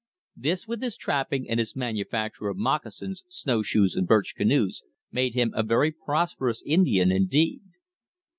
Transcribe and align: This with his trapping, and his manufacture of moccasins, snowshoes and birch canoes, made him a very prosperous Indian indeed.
This 0.35 0.67
with 0.67 0.81
his 0.81 0.97
trapping, 0.97 1.47
and 1.47 1.59
his 1.59 1.75
manufacture 1.75 2.47
of 2.47 2.57
moccasins, 2.57 3.23
snowshoes 3.27 3.95
and 3.95 4.07
birch 4.07 4.33
canoes, 4.35 4.81
made 5.11 5.35
him 5.35 5.51
a 5.53 5.61
very 5.61 5.91
prosperous 5.91 6.63
Indian 6.65 7.11
indeed. 7.11 7.61